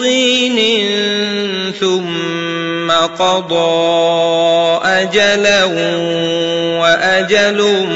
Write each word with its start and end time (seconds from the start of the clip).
طين 0.00 0.58
ثم 1.80 2.90
قضى 2.90 4.80
أجلا 4.84 5.64
وأجل 6.80 7.86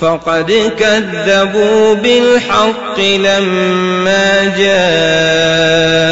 فقد 0.00 0.72
كذبوا 0.78 1.94
بالحق 1.94 3.00
لما 3.00 4.54
جاءهم 4.58 6.04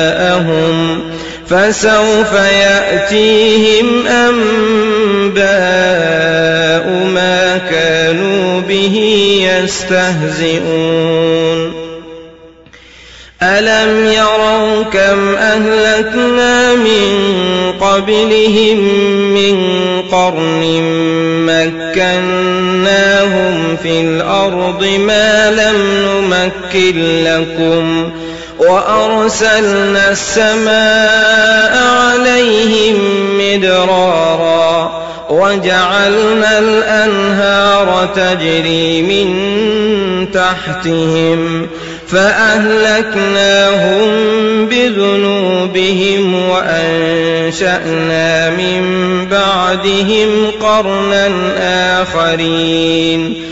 فسوف 1.49 2.33
يأتيهم 2.33 4.07
أنباء 4.07 5.43
ما 7.15 7.59
كانوا 7.71 8.61
به 8.61 8.97
يستهزئون. 9.65 11.13
ألم 13.43 14.07
يروا 14.07 14.83
كم 14.83 15.35
أهلكنا 15.35 16.75
من 16.75 17.33
قبلهم 17.81 18.79
من 19.35 19.57
قرن 20.13 20.63
في 23.77 24.01
الأرض 24.01 24.85
ما 24.85 25.51
لم 25.51 26.03
نمكن 26.13 27.25
لكم 27.25 28.11
وأرسلنا 28.59 30.11
السماء 30.11 31.83
عليهم 31.85 32.97
مدرارا 33.39 35.03
وجعلنا 35.31 36.59
الأنهار 36.59 38.09
تجري 38.17 39.03
من 39.03 39.29
تحتهم 40.33 41.67
فأهلكناهم 42.09 44.03
بذنوبهم 44.67 46.49
وأنشأنا 46.49 47.91
من 48.51 48.83
بعدهم 49.31 50.51
قرنا 50.61 51.31
آخرين 52.03 53.52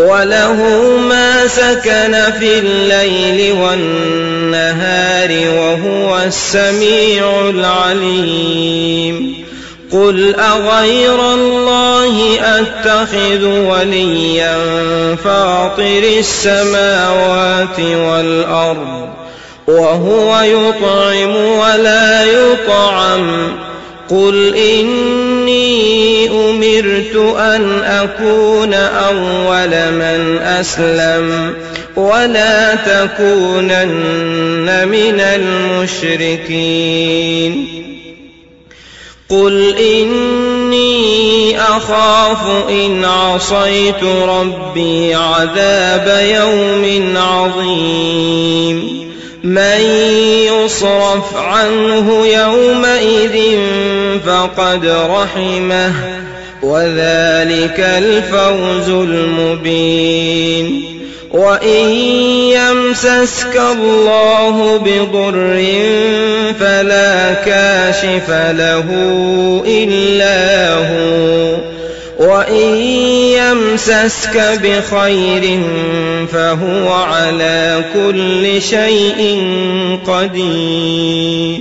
وله 0.00 0.56
ما 1.08 1.46
سكن 1.46 2.16
في 2.38 2.58
الليل 2.58 3.52
والنهار 3.52 5.30
وهو 5.30 6.18
السميع 6.26 7.40
العليم 7.50 9.44
قل 9.92 10.34
أغير 10.34 11.34
الله 11.34 12.38
أتخذ 12.42 13.44
وليا 13.44 14.58
فاطر 15.24 16.02
السماوات 16.18 17.80
والأرض 17.80 19.08
وهو 19.68 20.40
يطعم 20.40 21.36
ولا 21.36 22.24
يطعم 22.24 23.52
قل 24.10 24.52
إني 25.50 26.28
أمرت 26.30 27.16
أن 27.36 27.82
أكون 27.82 28.74
أول 28.74 29.92
من 29.92 30.38
أسلم 30.42 31.54
ولا 31.96 32.74
تكونن 32.74 33.88
من 34.88 35.20
المشركين. 35.20 36.66
قل 39.28 39.76
إني 39.78 41.60
أخاف 41.60 42.68
إن 42.70 43.04
عصيت 43.04 44.04
ربي 44.04 45.14
عذاب 45.14 46.26
يوم 46.34 47.16
عظيم. 47.16 48.99
من 49.44 49.80
يصرف 50.46 51.36
عنه 51.36 52.26
يومئذ 52.26 53.58
فقد 54.26 54.86
رحمه 55.10 55.92
وذلك 56.62 57.80
الفوز 57.80 58.88
المبين. 58.88 60.84
وإن 61.30 61.90
يمسسك 62.50 63.60
الله 63.72 64.76
بضر 64.78 65.64
فلا 66.60 67.34
كاشف 67.34 68.30
له 68.30 68.86
إلا 69.66 70.74
هو. 70.74 71.69
وإن 72.20 72.76
يمسسك 73.40 74.60
بخير 74.62 75.60
فهو 76.32 76.88
على 76.92 77.84
كل 77.94 78.62
شيء 78.62 79.42
قدير 80.06 81.60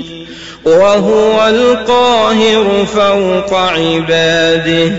وهو 0.65 1.47
القاهر 1.47 2.85
فوق 2.85 3.53
عباده 3.53 4.91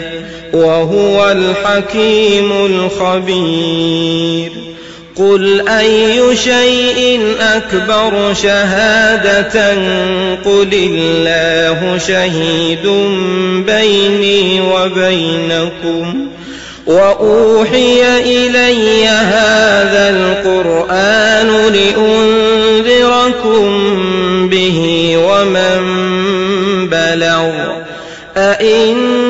وهو 0.52 1.30
الحكيم 1.32 2.52
الخبير 2.66 4.52
قل 5.20 5.68
أي 5.68 6.36
شيء 6.36 7.20
أكبر 7.40 8.34
شهادة 8.34 9.72
قل 10.44 10.68
الله 10.72 11.98
شهيد 11.98 12.86
بيني 13.66 14.60
وبينكم 14.60 16.28
وأوحي 16.86 18.18
إلي 18.18 19.06
هذا 19.06 20.10
القرآن 20.10 21.48
لأنذركم 21.72 23.28
به 24.48 25.14
ومن 25.16 25.80
بلغ 26.88 27.52
أئنكم 28.36 29.29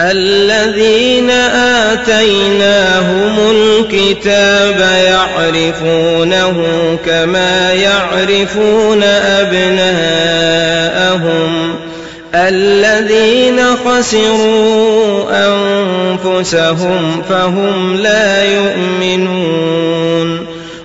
الذين 0.00 1.30
آتيناهم 1.90 3.36
الكتاب 3.50 4.80
يعرفونه 5.06 6.64
كما 7.06 7.72
يعرفون 7.72 9.02
أبناءهم 9.42 10.14
الذين 12.34 13.60
خسروا 13.86 15.24
أنفسهم 15.30 17.22
فهم 17.28 17.96
لا 17.96 18.44
يؤمنون 18.44 19.94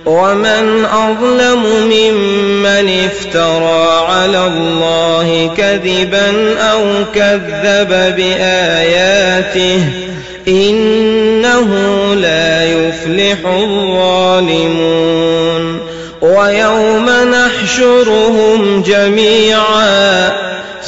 ومن 0.06 0.84
أظلم 0.84 1.62
ممن 1.84 3.08
افترى 3.10 4.06
على 4.08 4.46
الله 4.46 5.50
كذبا 5.56 6.58
أو 6.60 6.82
كذب 7.14 8.14
بآياته 8.16 9.82
إنه 10.48 11.68
لا 12.14 12.64
يفلح 12.64 13.38
الظالمون 13.46 15.00
ويوم 16.20 17.10
نحشرهم 17.10 18.82
جميعا 18.86 20.32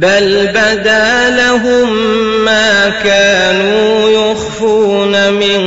بل 0.00 0.46
بدا 0.54 1.30
لهم 1.30 1.88
ما 2.44 2.88
كانوا 3.04 4.10
يخفون 4.10 5.32
من 5.32 5.62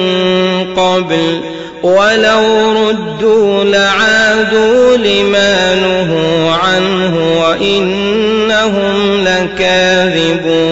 قبل 0.78 1.42
ولو 1.84 2.72
ردوا 2.72 3.64
لعادوا 3.64 4.98
لما 4.98 5.76
نهوا 5.76 6.52
عنه 6.52 7.42
وإنهم 7.42 9.24
لكاذبون 9.24 10.72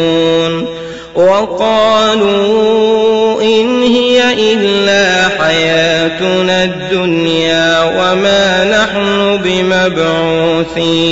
وقالوا 1.16 2.62
إن 3.42 3.84
هي 3.84 4.54
إلا 4.54 5.30
حياتنا 5.40 6.64
الدنيا 6.64 7.84
وما 7.84 8.64
نحن 8.64 9.38
بمبعوثين 9.44 11.10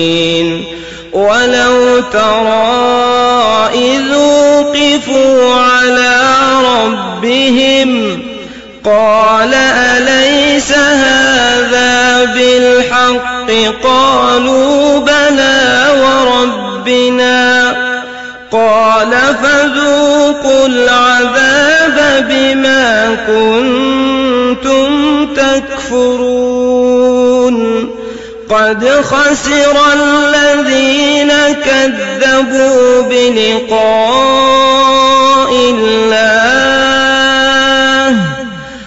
ولو 1.14 2.00
ترى 2.14 3.70
إذ 3.74 4.16
وقفوا 4.16 5.54
على 5.56 6.18
ربهم 6.66 8.20
قال 8.86 9.54
أليس 9.54 10.72
هذا 10.72 12.26
بالحق؟ 12.26 13.52
قالوا 13.84 15.00
بلى 15.00 15.86
وربنا. 16.04 17.76
قال 18.52 19.12
فذوقوا 19.44 20.68
العذاب 20.68 22.28
بما 22.30 23.18
كنتم 23.28 24.90
تكفرون. 25.36 26.47
قد 28.50 28.90
خسر 29.02 29.78
الذين 29.94 31.32
كذبوا 31.66 33.02
بلقاء 33.02 34.48
الله 35.76 36.98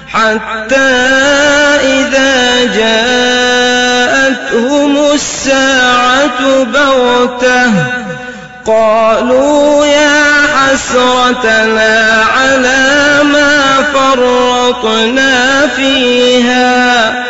حتى 0.09 0.91
إذا 1.85 2.65
جاءتهم 3.85 4.93
الساعة 5.13 6.65
بغتة 6.65 7.73
قالوا 8.67 9.87
يا 9.87 10.25
حسرتنا 10.57 12.25
على 12.37 13.23
ما 13.25 13.85
فرطنا 13.95 15.67
فيها 15.77 17.25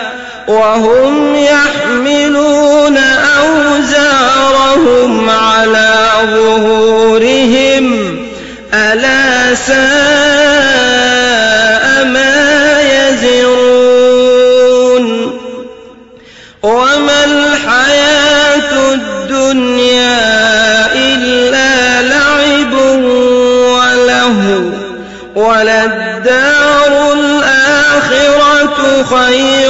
وهم 0.51 1.35
يحملون 1.35 2.97
أوزارهم 3.39 5.31
على 5.31 6.11
ظهورهم. 6.23 8.17
ألا 8.75 9.55
ساء 9.55 9.75
ما 12.05 12.81
يزرون. 12.81 13.61
وما 16.63 17.25
الحياة 17.25 18.93
الدنيا 18.95 20.21
إلا 20.95 22.03
لعب 22.03 22.73
وله 23.71 24.71
وللدار 25.37 27.13
الآخرة 27.13 28.79
خير 29.11 29.70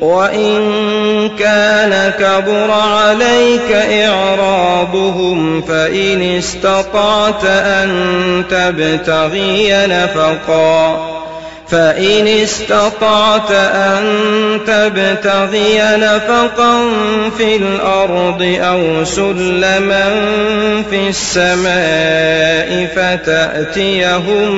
وإن 0.00 1.30
كان 1.38 2.12
كبر 2.18 2.70
عليك 2.70 3.72
إعرابهم 4.06 5.62
فإن 5.62 6.22
استطعت 6.38 7.44
أن 7.44 8.44
تبتغي 8.50 9.86
نفقا 9.86 11.14
فإن 11.68 12.28
استطعت 12.28 13.50
أن 13.50 14.04
تبتغي 14.66 15.78
نفقا 15.96 16.90
في 17.38 17.56
الأرض 17.56 18.58
أو 18.60 19.04
سلما 19.04 20.04
في 20.90 21.08
السماء 21.08 22.88
فتأتيهم 22.96 24.50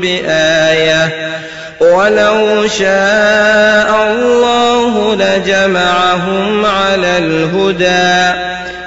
بآية 0.00 1.34
ولو 1.80 2.68
شاء 2.78 4.12
الله 4.12 5.14
لجمعهم 5.14 6.66
على 6.66 7.18
الهدى 7.18 8.40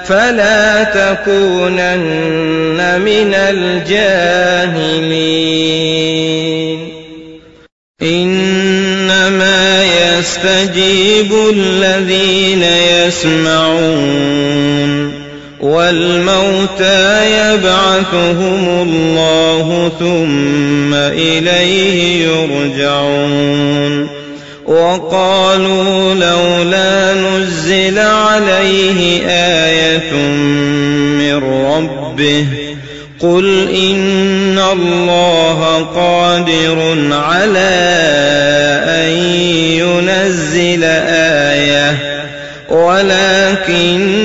فلا 0.04 0.84
تكونن 0.84 3.00
من 3.00 3.34
الجاهلين. 3.34 4.38
إنما 8.02 9.84
يستجيب 9.84 11.32
الذين 11.50 12.62
يسمعون 12.62 14.67
والموتى 15.60 17.30
يبعثهم 17.30 18.68
الله 18.68 19.92
ثم 19.98 20.94
إليه 20.94 22.26
يرجعون. 22.26 24.08
وقالوا 24.66 26.14
لولا 26.14 27.14
نزل 27.14 27.98
عليه 27.98 29.26
آية 29.26 30.12
من 31.18 31.36
ربه. 31.66 32.46
قل 33.20 33.68
إن 33.68 34.58
الله 34.72 35.88
قادر 35.94 36.96
على 37.12 37.78
أن 38.88 39.10
ينزل 39.78 40.84
آية. 40.84 42.18
ولكن 42.70 44.17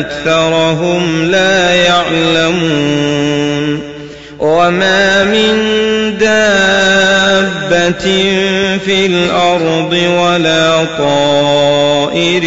أكثرهم 0.00 1.30
لا 1.30 1.74
يعلمون 1.74 3.36
وما 4.38 5.24
من 5.24 5.56
دابة 6.20 8.04
في 8.84 9.06
الأرض 9.06 9.92
ولا 9.92 10.84
طائر 10.98 12.44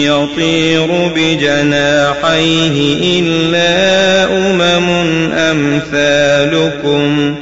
يطير 0.00 0.86
بجناحيه 1.16 3.00
إلا 3.20 4.24
أمم 4.24 4.88
أمثالكم. 5.32 7.34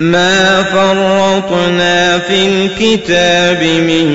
ما 0.00 0.62
فرطنا 0.62 2.18
في 2.18 2.48
الكتاب 2.48 3.62
من 3.62 4.06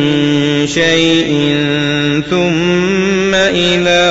شيء 0.67 1.55
ثم 2.29 3.36
إلى 3.36 4.11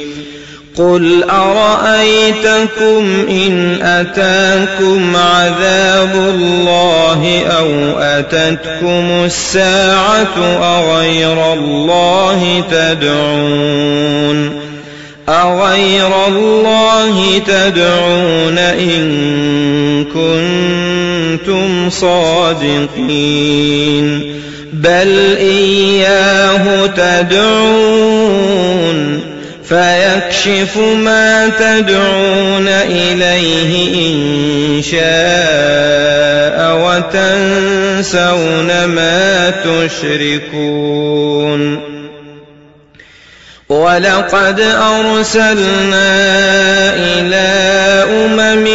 قل 0.81 1.23
أرأيتكم 1.23 3.25
إن 3.29 3.81
أتاكم 3.81 5.15
عذاب 5.15 6.15
الله 6.15 7.43
أو 7.59 7.99
أتتكم 7.99 9.25
الساعة 9.25 10.37
أغير 10.61 11.53
الله 11.53 12.63
تدعون 12.71 14.61
أغير 15.29 16.27
الله 16.27 17.41
تدعون 17.47 18.57
إن 18.57 20.05
كنتم 20.05 21.89
صادقين 21.89 22.91
بل 24.73 25.35
إياه 25.37 26.87
تدعون 26.87 28.41
فيكشف 29.71 30.77
ما 30.77 31.49
تدعون 31.59 32.67
إليه 32.67 33.73
إن 34.07 34.81
شاء 34.83 36.57
وتنسون 36.83 38.69
ما 38.85 39.49
تشركون. 40.29 41.11
ولقد 43.69 44.59
أرسلنا 44.59 46.03
إلى 46.95 47.47
أمم 48.25 48.67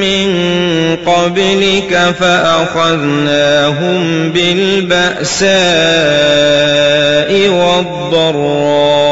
من 0.00 0.28
قبلك 1.06 1.92
فأخذناهم 2.20 4.00
بالبأساء 4.32 5.52
والضراء. 7.48 9.11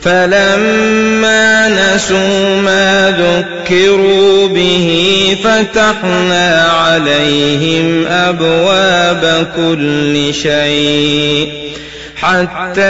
فلما 0.00 1.68
نسوا 1.68 2.60
ما 2.64 3.10
ذكروا 3.10 4.48
به 4.48 5.36
فتحنا 5.44 6.68
عليهم 6.72 8.06
أبواب 8.06 9.46
كل 9.56 10.34
شيء 10.34 11.68
حتى 12.16 12.82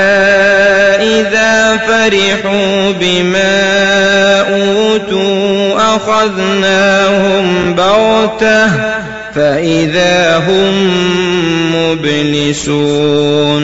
إذا 1.01 1.77
فرحوا 1.77 2.93
بما 3.01 4.41
أوتوا 4.41 5.77
أخذناهم 5.97 7.75
بغتة 7.75 8.67
فإذا 9.35 10.37
هم 10.37 10.91
مبلسون 11.75 13.59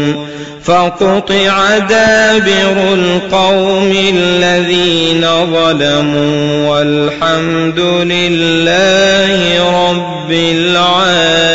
فقطع 0.64 1.78
دابر 1.78 2.94
القوم 2.94 3.92
الذين 4.14 5.26
ظلموا 5.52 6.68
والحمد 6.68 7.80
لله 7.80 9.58
رب 9.90 10.32
العالمين. 10.32 11.54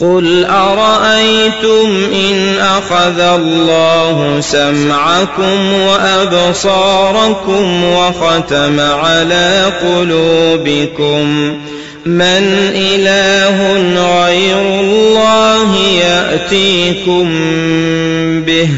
قل 0.00 0.44
أرأيتم 0.44 2.08
إن 2.14 2.58
أخذ 2.58 3.20
الله 3.20 4.40
سمعكم 4.40 5.72
وأبصاركم 5.72 7.84
وختم 7.84 8.80
على 8.80 9.72
قلوبكم 9.82 11.54
من 12.06 12.70
إله 12.74 13.72
غير 14.24 14.80
الله 14.80 15.76
يأتيكم 15.76 17.28
به. 18.46 18.68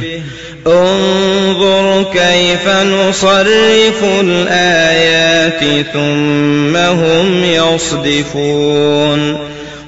انظر 0.66 2.04
كيف 2.12 2.68
نصرف 2.68 4.04
الآيات 4.20 5.86
ثم 5.92 6.76
هم 6.76 7.44
يصدفون. 7.44 9.51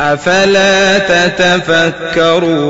أفلا 0.00 0.98
تتفكرون 2.18 2.68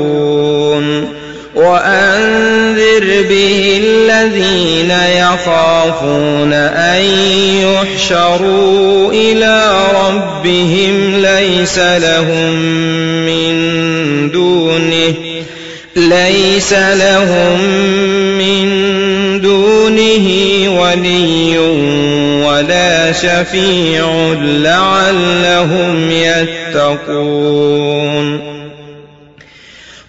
وأنذر 1.55 3.23
به 3.29 3.81
الذين 3.83 4.91
يخافون 4.91 6.53
أن 6.53 7.01
يحشروا 7.61 9.11
إلى 9.11 9.71
ربهم 10.05 11.21
ليس 11.21 11.79
لهم 11.79 12.55
من 13.25 14.31
دونه 14.31 15.13
ليس 15.95 16.73
لهم 16.73 17.59
من 18.37 18.69
دونه 19.41 20.27
ولي 20.81 21.57
ولا 22.45 23.11
شفيع 23.11 24.33
لعلهم 24.41 26.11
يتقون 26.11 26.58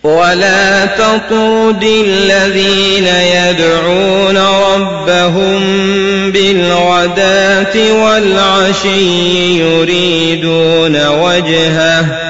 ولا 0.02 0.86
تطرد 0.86 1.82
الذين 1.82 3.06
يدعون 3.06 4.38
ربهم 4.38 5.60
بالغداة 6.30 7.92
والعشي 8.02 9.58
يريدون 9.58 11.06
وجهه 11.06 12.29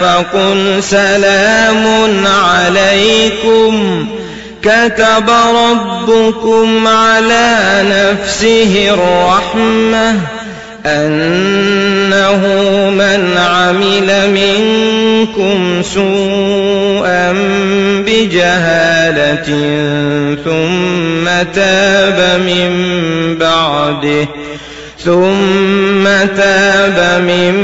فقل 0.00 0.82
سلام 0.82 1.86
عليكم 2.26 4.06
كتب 4.62 5.30
ربكم 5.54 6.86
على 6.86 7.58
نفسه 7.84 8.90
الرحمة 8.94 10.35
أنه 10.86 12.40
من 12.90 13.36
عمل 13.36 14.30
منكم 14.30 15.82
سوءا 15.82 17.32
بجهالة 18.06 19.44
ثم 20.44 21.52
تاب 21.54 22.40
من 22.40 22.70
بعده 23.38 24.28
ثم 25.04 26.04
تاب 26.36 27.22
من 27.22 27.54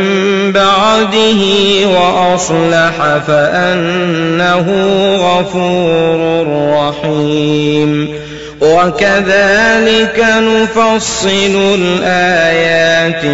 بعده 0.52 1.42
وأصلح 1.87 3.18
فأنه 3.26 4.66
غفور 5.16 6.46
رحيم. 6.74 8.08
وكذلك 8.62 10.27
نفصل 10.38 11.75
الآيات 11.79 13.25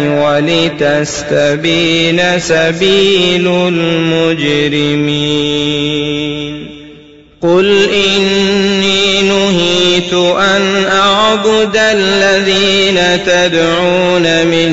ولتستبين 0.81 2.21
سبيل 2.39 3.47
المجرمين. 3.47 5.09
قل 7.41 7.89
إني 7.93 9.21
نهيت 9.21 10.13
أن 10.39 10.85
أعبد 10.91 11.77
الذين 11.77 12.99
تدعون 13.25 14.47
من 14.47 14.69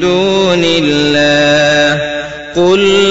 دون 0.00 0.64
الله. 0.64 2.00
قل 2.56 3.01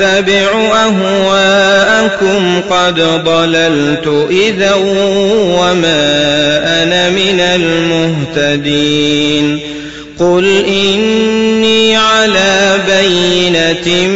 أتبع 0.00 0.50
أهواءكم 0.86 2.60
قد 2.70 3.00
ضللت 3.24 4.26
إذا 4.30 4.74
وما 5.60 6.02
أنا 6.82 7.10
من 7.10 7.40
المهتدين 8.40 9.60
قل 10.18 10.64
إني 10.66 11.96
على 11.96 12.78
بينة 12.86 14.08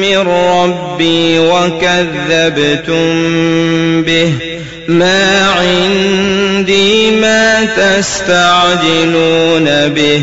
من 0.00 0.18
ربي 0.28 1.38
وكذبتم 1.38 3.02
به 4.02 4.32
ما 4.88 5.46
عندي 5.46 7.10
ما 7.10 7.64
تستعجلون 7.64 9.64
به 9.88 10.22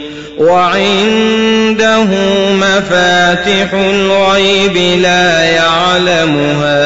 وعنده 0.41 2.03
مفاتح 2.53 3.73
الغيب 3.73 4.77
لا 5.01 5.43
يعلمها 5.43 6.81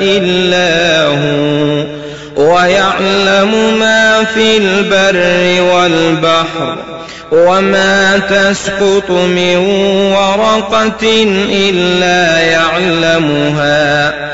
إلا 0.00 1.06
هو 1.06 1.84
ويعلم 2.36 3.78
ما 3.78 4.24
في 4.34 4.56
البر 4.56 5.62
والبحر 5.62 6.76
وما 7.32 8.18
تسقط 8.18 9.10
من 9.10 9.56
ورقة 10.12 11.26
إلا 11.50 12.40
يعلمها. 12.40 14.33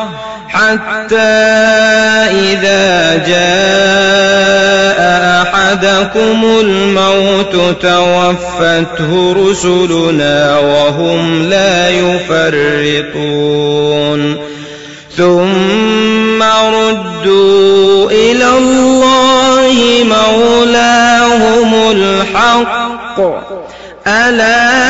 حتى 0.53 1.15
إذا 2.31 3.17
جاء 3.27 4.99
أحدكم 5.41 6.39
الموت 6.59 7.55
توفته 7.81 9.35
رسلنا 9.37 10.59
وهم 10.59 11.49
لا 11.49 11.89
يفرطون. 11.89 13.41
ثم 15.17 16.43
ردوا 16.43 18.11
إلى 18.11 18.49
الله 18.57 19.75
مولاهم 20.03 21.91
الحق. 21.91 23.19
ألا 24.07 24.80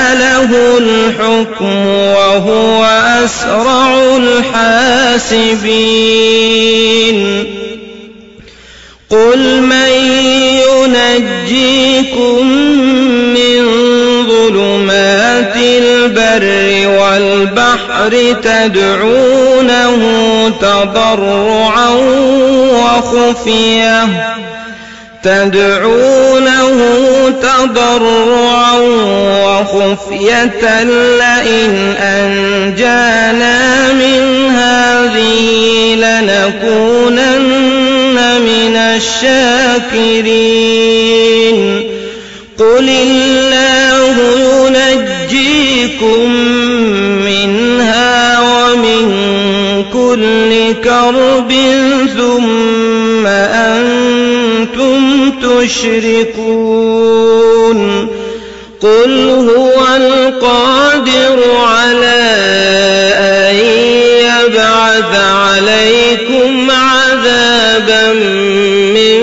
له 0.42 0.78
الحكم 0.78 1.88
وهو 1.88 2.86
أسرع 3.26 4.18
الحاسبين. 4.18 5.62
قل 9.10 9.62
من 9.62 9.92
ينجيكم 10.68 12.48
من 13.34 13.62
ظلمات 14.28 15.56
البر 15.58 16.46
والبحر 17.00 18.14
تدعونه 18.44 20.00
تضرعا 20.62 21.90
وخفية. 22.74 24.02
تدعونه 25.24 26.80
تضرعا 27.30 28.78
وخفية 29.46 30.84
لئن 30.84 31.74
أنجانا 32.00 33.58
من 33.94 34.22
هذه 34.50 35.42
لنكونن 35.96 37.38
من 38.42 38.76
الشاكرين. 38.76 40.22
قل 42.60 42.90
الله 42.90 43.62
ينجيكم 45.32 46.36
منها 47.26 48.40
ومن 48.40 49.06
كل 49.94 50.74
كرب 50.84 51.52
تشركون 55.64 57.02
قل 58.82 59.30
هو 59.30 59.86
القادر 59.96 61.40
على 61.56 62.22
أن 63.18 63.56
يبعث 64.26 65.16
عليكم 65.16 66.72
عذابا 66.72 68.14
من 68.94 69.20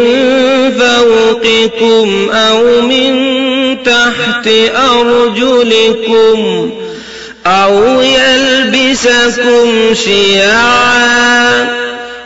فوقكم 0.78 2.30
أو 2.30 2.80
من 2.82 3.12
تحت 3.84 4.48
أرجلكم 4.76 6.70
أو 7.46 8.00
يلبسكم 8.00 9.94
شيعا 9.94 11.68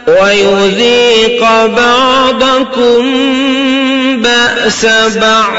ويذيق 0.08 1.40
بعضكم 1.66 3.02
بأس 4.22 4.86
بعض 5.16 5.52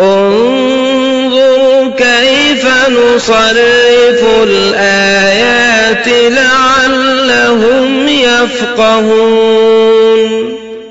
انظروا 0.00 1.90
كيف 1.98 2.66
نصرف 2.88 4.24
الآيات 4.42 6.08
لعلهم 6.08 8.08
يفقهون. 8.08 9.72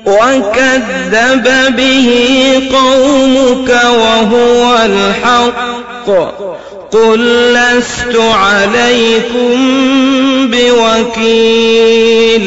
وكذب 0.06 1.46
به 1.76 2.08
قومك 2.72 3.70
وهو 3.84 4.78
الحق. 4.84 6.08
قل 6.92 7.20
لست 7.54 8.16
عليكم 8.16 9.56
بوكيل. 10.50 12.46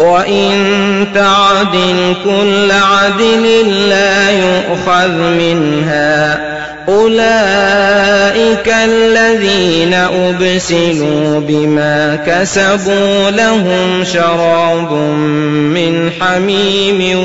وإن 0.00 1.06
تعدل 1.14 2.14
كل 2.24 2.70
عدل 2.70 3.70
لا 3.88 4.30
يؤخذ 4.30 5.12
منها 5.12 6.40
أولئك 6.88 8.74
الذين 8.84 9.94
أبسلوا 9.94 11.40
بما 11.40 12.18
كسبوا 12.26 13.30
لهم 13.30 14.04
شراب 14.12 14.92
من 14.92 16.10
حميم 16.20 17.18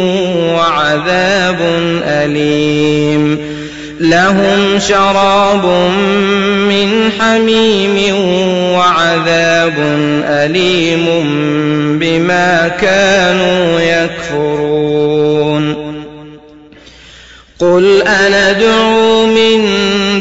وعذاب 0.56 1.58
أليم 2.06 3.56
لهم 4.00 4.80
شراب 4.80 5.66
من 6.70 7.12
حميم 7.20 8.16
وعذاب 8.76 9.74
أليم 10.28 11.06
بما 12.26 12.68
كانوا 12.68 13.80
يكفرون. 13.80 15.76
قل 17.60 18.02
أندعو 18.02 19.26
من 19.26 19.62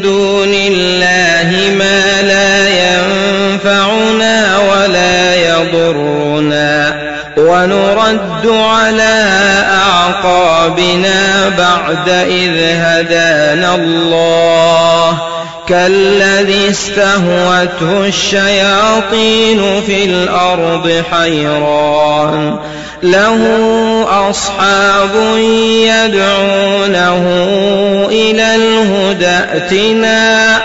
دون 0.00 0.54
الله 0.54 1.74
ما 1.78 2.22
لا 2.22 2.68
ينفعنا 2.68 4.58
ولا 4.58 5.34
يضرنا 5.34 6.94
ونرد 7.36 8.46
على 8.46 9.32
أعقابنا 9.70 11.48
بعد 11.58 12.08
إذ 12.08 12.56
هدانا 12.58 13.74
الله 13.74 15.33
كالذي 15.68 16.70
استهوته 16.70 18.06
الشياطين 18.06 19.80
في 19.86 20.04
الأرض 20.04 21.02
حيران. 21.12 22.56
له 23.02 23.40
أصحاب 24.30 25.10
يدعونه 25.86 27.24
إلى 28.10 28.54
الهدى 28.54 29.26
ائتنا. 29.26 30.58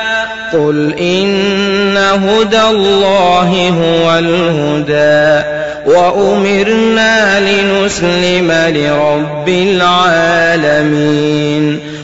قل 0.53 0.93
إن 0.99 1.97
هدى 1.97 2.61
الله 2.61 3.69
هو 3.69 4.19
الهدى. 4.19 5.43
وأمرنا 5.85 7.39
لنسلم 7.39 8.51
لرب 8.51 9.49
العالمين. 9.49 11.79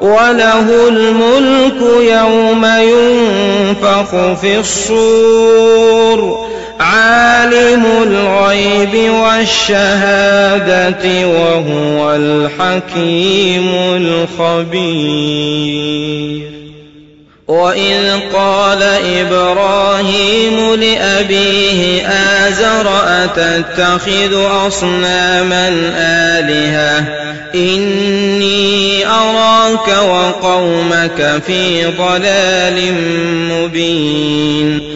وله 0.00 0.88
الملك 0.88 1.80
يوم 2.00 2.64
ينفخ 2.64 4.10
في 4.40 4.58
الصور. 4.58 6.46
عالم 6.80 7.84
الغيب 8.02 9.10
والشهادة 9.10 11.04
وهو 11.28 12.14
الحكيم 12.14 13.68
الخبير. 13.96 16.15
وإذ 17.48 18.20
قال 18.34 18.82
إبراهيم 19.22 20.74
لأبيه 20.74 22.08
آزر 22.08 22.90
أتتخذ 23.24 24.34
أصناما 24.66 25.68
آلهة 25.98 27.04
إني 27.54 29.06
أراك 29.06 29.88
وقومك 29.88 31.42
في 31.46 31.86
ضلال 31.86 32.94
مبين 33.52 34.95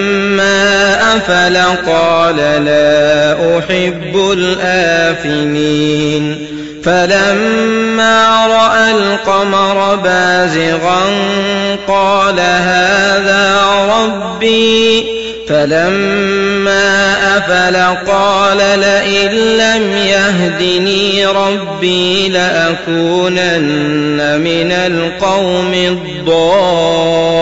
أفل 1.15 1.57
قال 1.91 2.35
لا 2.35 3.33
أحب 3.59 4.33
الآفلين. 4.33 6.47
فلما 6.83 8.47
رأى 8.47 8.91
القمر 8.91 9.95
بازغا 9.95 11.01
قال 11.87 12.39
هذا 12.39 13.61
ربي. 13.89 15.03
فلما 15.49 17.15
أفل 17.37 17.75
قال 18.11 18.57
لئن 18.57 19.31
لم 19.57 19.97
يهدني 19.97 21.25
ربي 21.25 22.29
لأكونن 22.29 24.39
من 24.39 24.71
القوم 24.71 25.73
الضالين. 25.73 27.41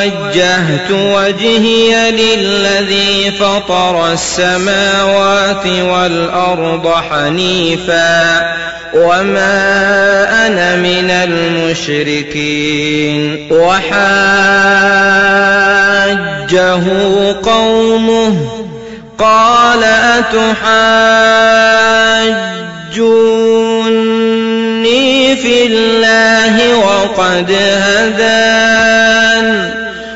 وجهت 0.00 0.90
وجهي 0.90 2.10
للذي 2.10 3.30
فطر 3.30 4.12
السماوات 4.12 5.66
والأرض 5.66 6.92
حنيفا 7.10 8.54
وما 8.94 10.46
أنا 10.46 10.76
من 10.76 11.10
المشركين 11.70 12.68
وحاجه 13.52 14.00
قومه 17.42 18.36
قال 19.18 19.84
أتحاجوني 19.84 20.60
في 25.36 25.66
الله 25.66 26.76
وقد 26.76 27.52
هدان 27.52 28.39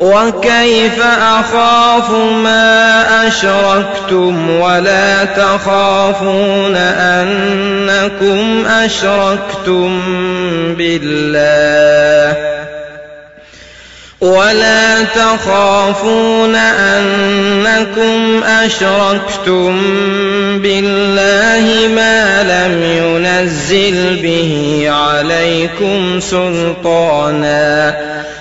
وكيف 0.00 1.00
أخاف 1.20 2.10
ما 2.42 3.28
أشركتم 3.28 4.50
ولا 4.50 5.24
تخافون 5.24 6.76
أنكم 6.76 8.66
أشركتم 8.66 10.00
بالله 10.78 12.56
ولا 14.20 15.04
تخافون 15.04 16.54
أنكم 16.54 18.42
أشركتم 18.44 19.78
بالله 20.62 21.88
ما 21.94 22.42
لم 22.42 22.82
ينزل 22.82 24.16
به 24.22 24.84
عليكم 24.90 26.20
سلطانا 26.20 27.96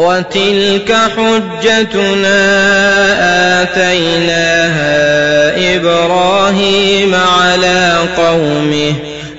وتلك 0.00 0.96
حجتنا 1.16 2.40
آتيناها 3.62 4.96
إبراهيم 5.76 7.14
على 7.14 7.98
قومه 8.16 8.94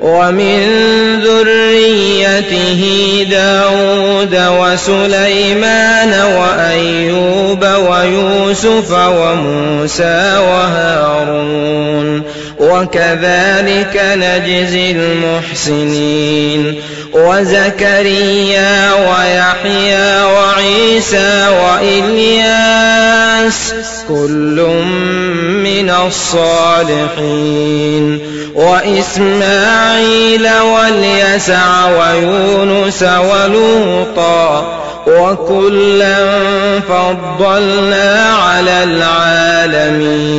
ومن 0.00 0.60
ذريته 1.20 2.82
داود 3.30 4.40
وسليمان 4.60 6.12
وأيوب 6.12 7.64
ويوسف 7.64 8.92
وموسى 8.92 10.38
وهارون 10.38 12.22
وكذلك 12.58 14.02
نجزي 14.16 14.90
المحسنين. 14.90 16.74
وزكريا 17.12 18.92
ويحيى 18.92 20.22
وعيسى 20.22 21.48
وإلياس 21.64 22.74
كل 24.08 24.66
من 25.64 25.90
الصالحين. 26.06 27.56
وإسماعيل 28.54 30.48
واليسع 30.60 31.86
ويونس 31.86 33.02
ولوطا 33.02 34.85
وكلا 35.06 36.16
فضلنا 36.80 38.34
على 38.34 38.84
العالمين 38.84 40.36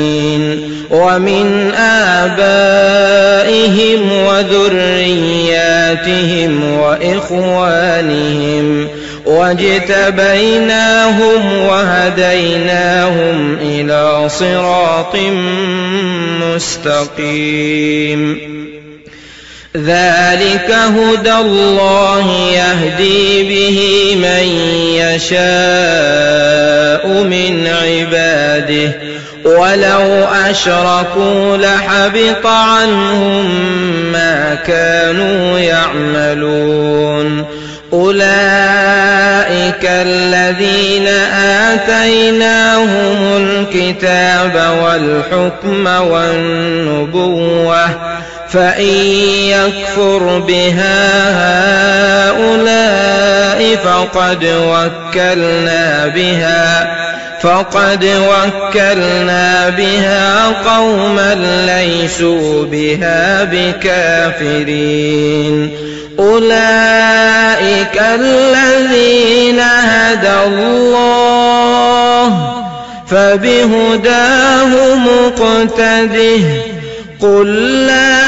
ومن 0.92 1.72
آبائهم 2.18 4.02
وذرياتهم 4.28 5.54
وإخوانهم 6.80 8.88
واجتبيناهم 9.26 10.22
وهديناهم 11.70 13.58
إلى 13.62 14.30
صراط 14.30 15.16
مستقيم 16.56 18.57
ذلك 19.86 20.72
هدى 20.72 21.34
الله 21.34 22.32
يهدي 22.54 23.44
به 23.44 23.80
من 24.16 24.48
يشاء 24.96 25.38
من 27.08 27.68
عباده. 27.68 28.92
ولو 29.46 30.26
أشركوا 30.50 31.58
لحبط 31.58 32.46
عنهم 32.46 33.46
ما 34.12 34.56
كانوا 34.68 35.60
يعملون. 35.60 37.46
أولئك 37.94 39.84
الذين 39.84 41.08
آتيناهم 41.68 43.38
الكتاب 43.38 44.56
والحكم 44.84 45.88
والنبوة 46.12 48.07
فإن 48.50 48.96
يكفر 49.50 50.40
بها 50.40 51.30
هؤلاء 52.30 53.76
فقد 53.76 54.46
وكلنا 54.46 56.08
بها 56.08 56.98
فقد 57.42 58.06
وكلنا 58.06 59.70
بها 59.70 60.46
قوما 60.46 61.36
ليسوا 61.66 62.66
بها 62.66 63.44
بكافرين 63.44 64.98
أولئك 66.20 68.02
الذين 68.02 69.60
هدى 69.60 70.44
الله 70.48 71.08
فبهداه 73.08 74.96
مقتده 74.96 76.42
قل 77.22 77.48
لا 77.88 78.27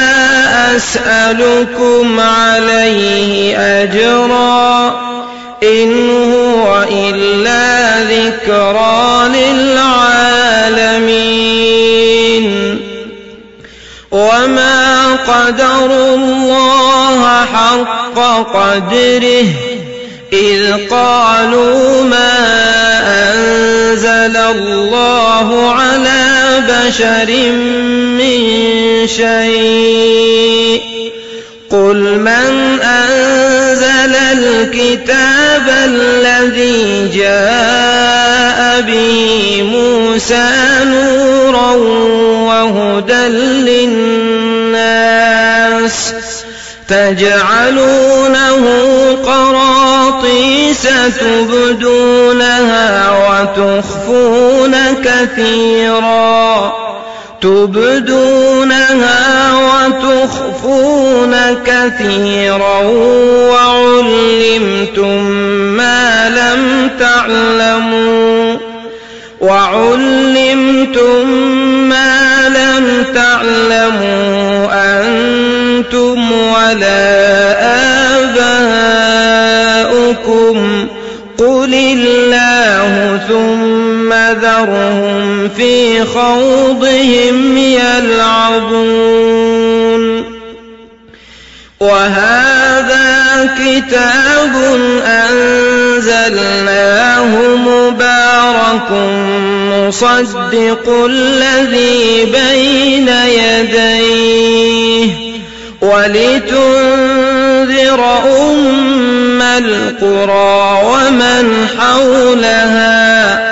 أسألكم 0.76 2.20
عليه 2.20 3.58
أجرا 3.58 4.88
إن 5.62 6.10
هو 6.32 6.84
إلا 6.90 8.00
ذكرى 8.04 9.28
للعالمين. 9.28 10.00
وما 14.10 15.14
قدروا 15.14 16.14
الله 16.16 17.44
حق 17.44 18.18
قدره 18.54 19.46
إذ 20.32 20.88
قالوا 20.90 22.02
ما 22.02 22.38
أنزل 23.06 24.36
الله 24.36 25.70
على 25.72 26.39
بشر 26.68 27.52
من 28.18 28.40
شيء. 29.06 30.80
قل 31.70 32.18
من 32.18 32.80
أنزل 32.82 34.14
الكتاب 34.14 35.68
الذي 35.68 37.08
جاء 37.14 38.80
به 38.80 39.62
موسى 39.62 40.48
نورا 40.84 41.70
وهدى 42.46 43.28
للناس 44.68 45.00
تجعلونه 46.90 48.64
قراطيس 49.26 50.88
تبدونها 51.20 53.10
وتخفون 53.10 54.74
كثيرا. 55.04 56.72
تبدونها 57.40 59.52
وتخفون 59.54 61.36
كثيرا. 61.66 62.80
وعلمتم 63.50 65.22
ما 65.76 66.28
لم 66.28 66.90
تعلموا. 67.00 68.56
وعلمتم 69.40 71.28
ما 71.88 72.48
لم 72.48 73.04
تعلموا 73.14 74.68
أنتم 74.72 75.39
ولا 76.70 77.02
آباؤكم 79.82 80.86
قل 81.38 81.74
الله 81.74 83.20
ثم 83.28 84.12
ذرهم 84.42 85.48
في 85.56 86.04
خوضهم 86.04 87.56
يلعبون 87.56 89.10
وهذا 91.80 93.50
كتاب 93.58 94.54
أنزلناه 95.06 96.46
مبارك 97.56 98.90
مصدق 99.72 100.88
الذي 101.08 102.24
بين 102.24 103.08
يديه 103.08 104.50
ولتنذر 105.80 107.40
أم 108.40 109.42
القرى 109.42 110.82
ومن 110.84 111.68
حولها 111.78 113.50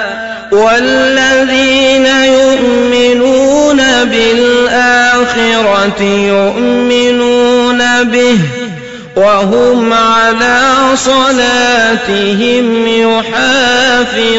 والذين 0.53 2.07
يؤمنون 2.07 3.77
بالآخرة 4.05 6.03
يؤمنون 6.03 7.81
به 8.05 8.39
وهم 9.17 9.93
على 9.93 10.61
صلاتهم 10.95 12.87
يحافظون. 12.87 14.39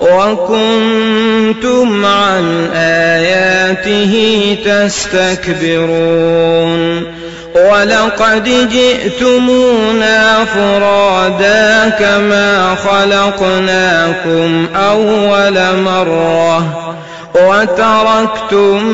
وكنتم 0.00 1.88
عن 2.06 2.68
آياته 2.74 4.56
تستكبرون 4.64 6.36
ولقد 7.54 8.68
جئتمونا 8.72 10.44
فرادا 10.44 11.88
كما 11.88 12.74
خلقناكم 12.74 14.66
أول 14.76 15.80
مرة 15.84 16.86
وتركتم 17.34 18.84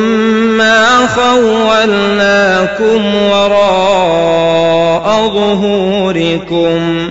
ما 0.59 0.87
خولناكم 1.17 3.15
وراء 3.15 5.07
ظهوركم 5.35 7.11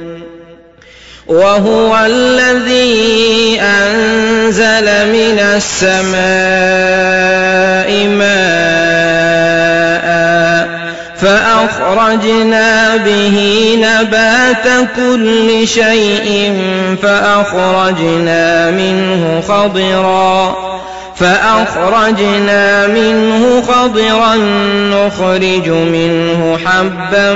وهو 1.31 1.97
الذي 2.05 3.61
أنزل 3.61 4.85
من 5.11 5.39
السماء 5.55 6.17
ماء 8.07 8.91
فأخرجنا 11.17 12.95
به 12.97 13.37
نبات 13.77 14.67
كل 14.95 15.67
شيء 15.67 16.53
فأخرجنا 17.01 18.71
منه 18.71 19.43
خضراً 19.47 20.71
فأخرجنا 21.21 22.87
منه 22.87 23.61
خضرا 23.61 24.35
نخرج 24.91 25.69
منه 25.69 26.57
حبا 26.65 27.33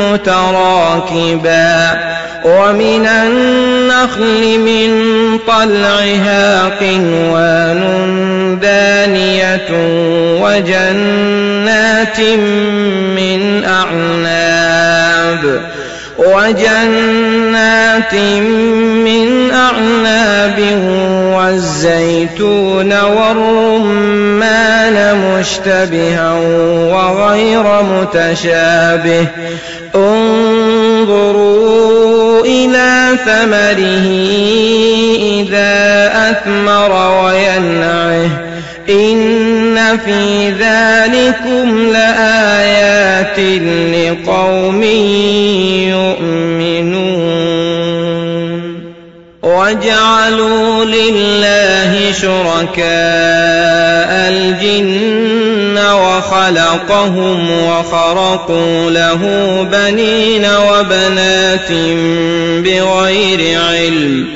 متراكبا 0.00 1.98
ومن 2.44 3.06
النخل 3.06 4.58
من 4.58 4.90
طلعها 5.46 6.68
قنوان 6.68 7.80
دانية 8.62 9.68
وجنات 10.42 12.20
من 13.16 13.64
أعناب 13.64 15.60
وجنات 16.18 18.14
من 18.14 19.50
أعناب 19.50 20.58
والزيتون 21.36 22.92
والرمان 23.00 24.96
مشتبها 25.18 26.32
وغير 26.92 27.82
متشابه. 27.82 29.26
انظروا 31.04 32.40
إلى 32.44 33.08
ثمره 33.24 34.08
إذا 35.40 36.10
أثمر 36.30 36.92
وينعه. 37.24 38.30
إن 38.88 39.98
في 40.04 40.50
ذلكم 40.50 41.88
لآيات 41.92 43.38
لقوم 43.94 44.82
يؤمنون. 45.92 47.04
وجعلوا 49.42 50.84
لله 50.84 52.12
شركاء 52.12 52.84
الجن 54.28 55.78
وخلقهم 56.24 57.50
وخرقوا 57.50 58.90
له 58.90 59.22
بنين 59.72 60.46
وبنات 60.46 61.72
بغير 62.64 63.60
علم 63.60 64.26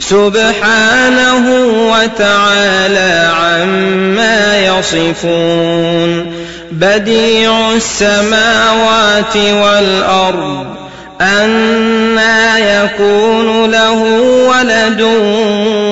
سبحانه 0.00 1.44
وتعالى 1.92 3.30
عما 3.36 4.58
يصفون 4.66 6.32
بديع 6.72 7.72
السماوات 7.72 9.36
والأرض 9.36 10.77
أنا 11.20 12.58
يكون 12.58 13.70
له 13.70 14.02
ولد 14.48 15.02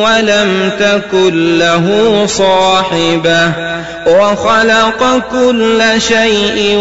ولم 0.02 0.70
تكن 0.78 1.58
له 1.58 2.26
صاحبة 2.26 3.52
وخلق 4.06 5.22
كل 5.32 5.82
شيء 5.98 6.76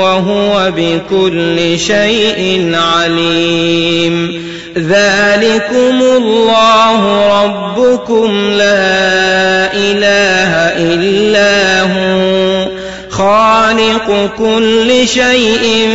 وهو 0.00 0.72
بكل 0.76 1.78
شيء 1.78 2.72
عليم 2.74 4.42
ذلكم 4.78 6.02
الله 6.16 7.28
ربكم 7.42 8.50
لا 8.50 9.72
إله 9.72 10.52
إلا 10.76 11.82
هو 11.82 12.79
خالق 13.20 14.30
كل 14.38 15.08
شيء 15.08 15.88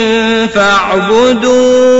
فاعبدوه 0.55 1.95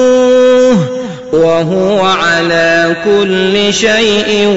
وهو 1.34 2.01
على 2.01 2.95
كل 3.05 3.73
شيء 3.73 4.47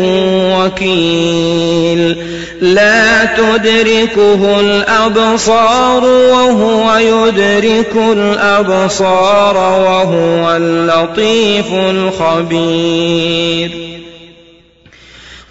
وكيل. 0.55 2.17
لا 2.61 3.25
تدركه 3.25 4.61
الأبصار 4.61 6.05
وهو 6.05 6.97
يدرك 6.97 7.93
الأبصار 8.13 9.57
وهو 9.57 10.57
اللطيف 10.57 11.73
الخبير. 11.91 13.71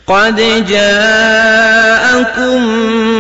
قد 0.08 0.66
جاءكم 0.70 2.60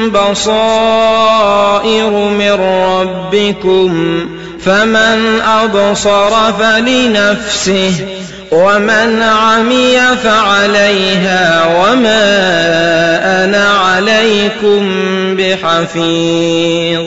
بصائر 0.09 2.09
من 2.09 2.51
ربكم 2.51 4.19
فمن 4.59 5.41
أبصر 5.41 6.53
فلنفسه. 6.53 8.07
ومن 8.51 9.21
عمي 9.21 9.97
فعليها 10.23 11.65
وما 11.77 12.23
أنا 13.43 13.67
عليكم 13.69 14.89
بحفيظ 15.35 17.01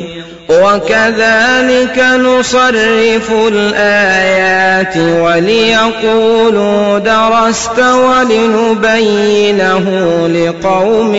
وكذلك 0.51 1.99
نصرف 1.99 3.33
الآيات 3.49 4.97
وليقولوا 4.97 6.99
درست 6.99 7.79
ولنبينه 7.79 9.87
لقوم 10.29 11.15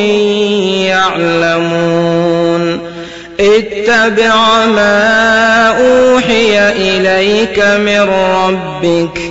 يعلمون 1.55 2.79
اتبع 3.39 4.65
ما 4.65 5.67
أوحي 5.67 6.69
إليك 6.69 7.59
من 7.59 7.99
ربك 8.09 9.30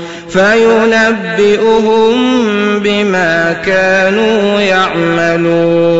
فينبئهم 0.33 2.13
بما 2.79 3.55
كانوا 3.65 4.61
يعملون 4.61 5.91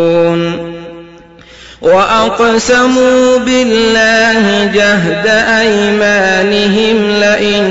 وأقسموا 1.81 3.37
بالله 3.37 4.65
جهد 4.73 5.27
أيمانهم 5.59 7.11
لئن 7.19 7.63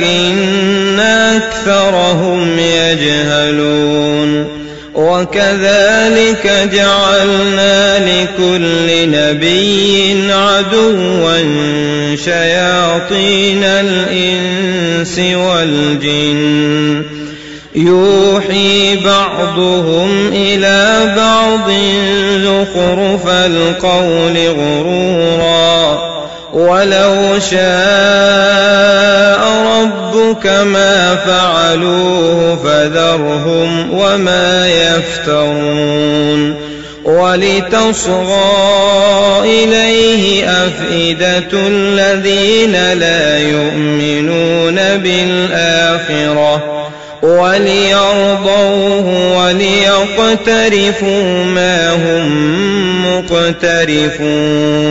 ولكن 0.00 1.00
أكثرهم 1.00 2.58
يجهلون. 2.58 4.46
وكذلك 4.94 6.70
جعلنا 6.72 7.98
لكل 7.98 9.10
نبي 9.10 10.32
عدوا 10.32 11.38
شياطين 12.24 13.64
الإنس 13.64 15.18
والجن. 15.18 17.02
يوحي 17.74 18.96
بعضهم 18.96 20.30
إلى 20.32 21.12
بعض 21.16 21.70
زخرف 22.44 23.26
القول 23.26 24.36
غرورا. 24.48 25.79
ولو 26.52 27.40
شاء 27.50 27.60
ربك 29.80 30.46
ما 30.46 31.16
فعلوه 31.16 32.56
فذرهم 32.64 33.90
وما 33.92 34.68
يفترون 34.68 36.54
ولتصغى 37.04 38.50
إليه 39.44 40.48
أفئدة 40.48 41.48
الذين 41.52 42.92
لا 42.92 43.38
يؤمنون 43.38 44.74
بالآخرة 44.74 46.80
وليرضوه 47.22 49.06
وليقترفوا 49.38 51.44
ما 51.44 51.92
هم 51.92 53.16
مقترفون 53.16 54.90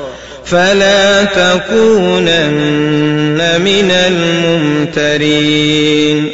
فلا 0.51 1.23
تكونن 1.23 2.41
من 3.61 3.91
الممترين. 4.91 6.29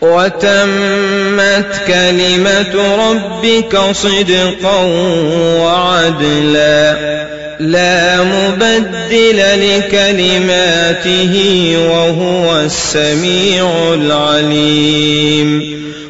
وتمت 0.00 1.80
كلمة 1.86 2.74
ربك 3.10 3.78
صدقا 3.92 4.84
وعدلا. 5.60 6.96
لا 7.60 8.22
مبدل 8.22 9.38
لكلماته 9.38 11.34
وهو 11.90 12.60
السميع 12.60 13.94
العليم. 13.94 15.69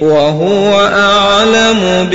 وهو 0.00 0.88
أعلم 0.92 2.08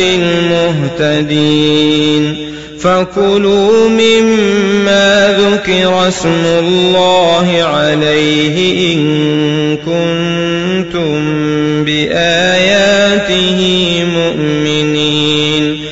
بالمهتدين. 1.09 2.51
فكلوا 2.79 3.89
مما 3.89 5.37
ذكر 5.39 6.07
اسم 6.07 6.45
الله 6.45 7.63
عليه 7.63 8.93
إن 8.93 9.77
كنتم 9.77 11.21
بآياته 11.83 13.59
مؤمنين. 14.15 15.85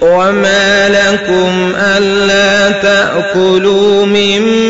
وما 0.00 0.88
لكم 0.88 1.72
ألا 1.76 2.70
تأكلوا 2.70 4.06
مما 4.06 4.69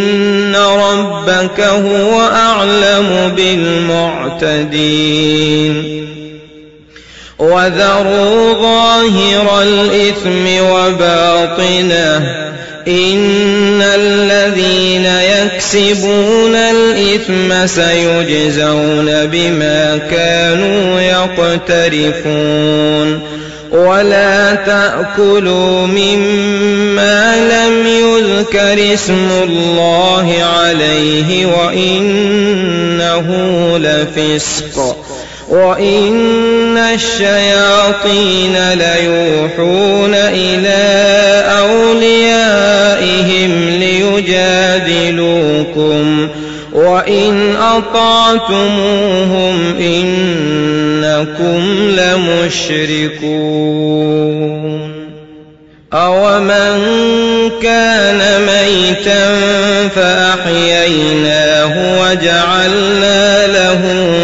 ربك 1.41 1.59
هو 1.59 2.21
أعلم 2.21 3.33
بالمعتدين 3.35 4.91
وذروا 7.39 8.53
ظاهر 8.53 9.61
الإثم 9.61 10.63
وباطنه 10.63 12.51
إن 12.87 13.81
الذين 13.81 15.05
يكسبون 15.05 16.55
الإثم 16.55 17.67
سيجزون 17.67 19.25
بما 19.25 19.99
كانوا 20.11 20.99
يقترفون 21.01 22.51
ولا 23.71 24.55
تأكلوا 24.55 25.87
مما 25.87 27.35
لم 27.35 27.87
يذكر 27.87 28.93
اسم 28.93 29.29
الله 29.43 30.43
عليه 30.43 31.45
وإنه 31.45 33.27
لفسق 33.77 34.97
وإن 35.49 36.77
الشياطين 36.77 38.73
ليوحون 38.73 40.13
إلى 40.15 40.73
أوليائهم 41.59 43.51
ليجادلوكم 43.69 45.31
وإن 46.73 47.55
أطعتموهم 47.55 48.55
إنكم 49.79 51.61
لمشركون 52.51 53.61
أومن 55.93 56.79
كان 57.61 58.41
ميتا 58.41 59.39
فأحييناه 59.95 61.73
وجعلنا 62.01 63.47
له 63.47 63.81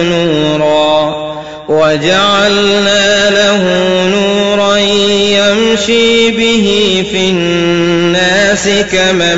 نورا 0.10 1.28
وجعلنا 1.70 3.30
له 3.30 3.64
نورا 4.08 4.78
يمشي 4.78 6.32
به 6.32 6.68
في 7.12 7.30
الناس 7.30 8.17
كمن 8.66 9.38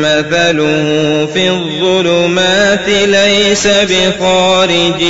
مثله 0.00 1.28
في 1.34 1.50
الظلمات 1.50 2.88
ليس 2.88 3.66
بخارج 3.66 5.02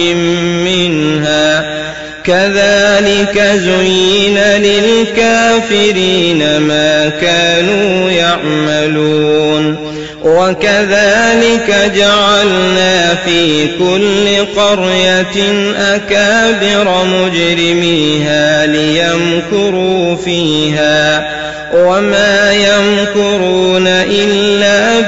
منها. 0.65 1.79
كذلك 2.25 3.39
زين 3.55 4.39
للكافرين 4.39 6.39
ما 6.59 7.11
كانوا 7.21 8.11
يعملون. 8.11 9.77
وكذلك 10.25 11.93
جعلنا 11.97 13.15
في 13.25 13.67
كل 13.79 14.27
قرية 14.61 15.37
أكابر 15.79 17.05
مجرميها 17.05 18.67
ليمكروا 18.67 20.17
فيها. 20.17 20.98
وما 21.99 22.53
يمكرون 22.53 23.87
إلا 23.87 25.01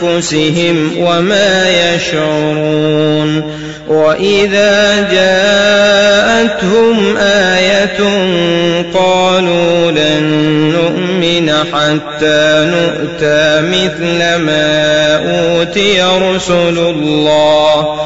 بأنفسهم 0.00 0.92
وما 0.98 1.68
يشعرون 1.68 3.58
وإذا 3.88 5.08
جاءتهم 5.12 6.56
آية 7.16 7.98
قالوا 8.94 9.90
لن 9.90 10.22
نؤمن 10.72 11.50
حتى 11.50 12.70
نؤتى 12.70 13.60
مثل 13.60 14.18
ما 14.36 15.16
أوتي 15.16 16.02
رسل 16.02 16.78
الله 16.78 17.98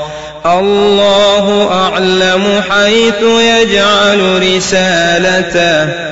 الله 0.46 1.68
أعلم 1.72 2.62
حيث 2.70 3.22
يجعل 3.22 4.42
رسالته 4.56 6.11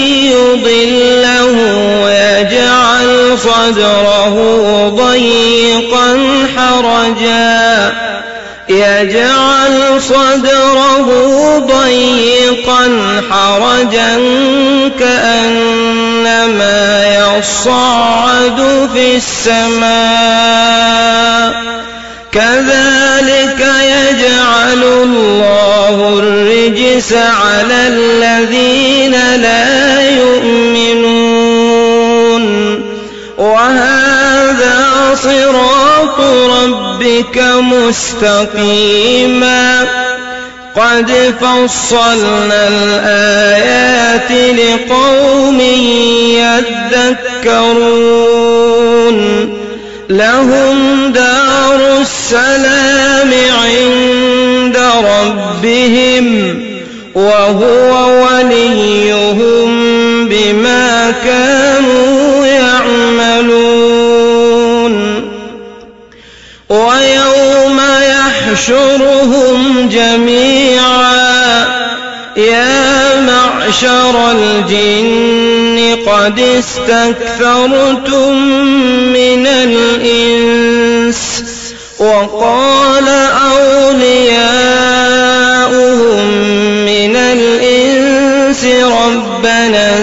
يضله 0.51 1.55
يجعل 2.09 3.37
صدره 3.39 4.35
ضيقا 4.89 6.19
حرجا. 6.57 7.93
يجعل 8.69 10.01
صدره 10.01 11.07
ضيقا 11.59 13.01
حرجا 13.31 14.19
كأنما 14.99 16.79
يصعد 17.15 18.89
في 18.93 19.15
السماء. 19.15 19.91
كذلك 22.31 23.59
يجعل 23.83 24.81
الله 25.91 26.19
الرجس 26.19 27.13
على 27.13 27.87
الذين 27.87 29.11
لا 29.35 30.01
يؤمنون. 30.09 31.21
وهذا 33.37 34.79
صراط 35.23 36.19
ربك 36.63 37.37
مستقيما. 38.17 39.85
قد 40.75 41.33
فصلنا 41.41 42.67
الآيات 42.67 44.31
لقوم 44.31 45.59
يذكرون. 47.41 47.91
لهم 50.09 51.11
دار 51.11 52.01
السلام 52.01 53.31
عند 53.63 54.10
ربهم 55.81 56.59
وهو 57.15 58.23
وليهم 58.23 59.69
بما 60.29 61.13
كانوا 61.25 62.45
يعملون. 62.45 63.71
ويوم 66.69 67.81
يحشرهم 68.01 69.89
جميعا 69.91 71.65
يا 72.37 73.21
معشر 73.21 74.31
الجن 74.31 75.97
قد 76.07 76.39
استكثرتم 76.39 78.33
من 79.13 79.47
الإنس 79.47 81.21
وقال 81.99 82.90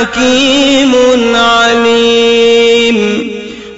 حكيم 0.00 0.92
عليم. 1.34 3.30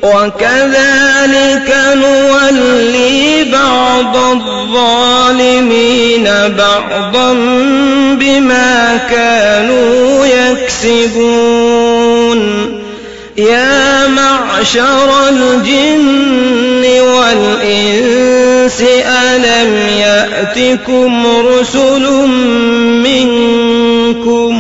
وكذلك 0.03 1.75
نولي 1.95 3.45
بعض 3.53 4.17
الظالمين 4.17 6.25
بعضا 6.59 7.33
بما 8.21 9.01
كانوا 9.11 10.27
يكسبون. 10.27 11.83
يا 13.37 14.07
معشر 14.07 15.29
الجن 15.29 16.85
والإنس 17.01 18.81
ألم 19.07 19.73
يأتكم 19.99 21.27
رسل 21.27 22.11
منكم؟ 23.05 24.55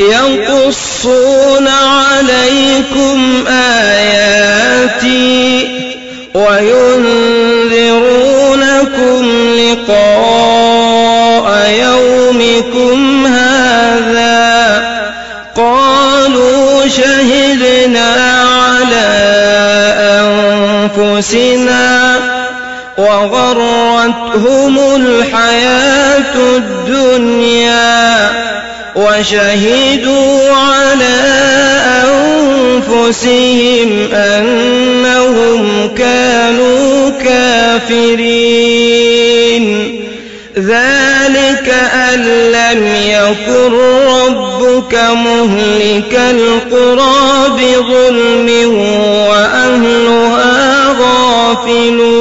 يقصون 0.00 1.68
عليكم 1.68 3.44
آياتي 3.48 5.22
وينذرونكم 6.34 7.92
لقاء 9.58 11.46
يومكم 11.70 13.26
هذا 13.26 14.82
قالوا 15.56 16.88
شهدنا 16.88 18.14
على 18.64 19.08
أنفسنا 20.98 22.16
وغرتهم 22.98 24.78
الحياة 24.96 26.34
الدنيا 26.56 28.30
وشهدوا 28.96 30.52
على 30.52 31.16
أنفسهم 32.88 34.12
أنهم 34.12 35.88
كانوا 35.98 37.10
كافرين. 37.24 38.42
ذلك 40.58 41.74
أن 41.94 42.20
لم 42.52 42.86
يكن 43.06 43.72
ربك 44.06 44.94
مهلك 44.94 46.14
القرى 46.14 47.48
بظلم 47.48 48.48
وأهلها 49.28 50.86
غافلون. 51.00 52.12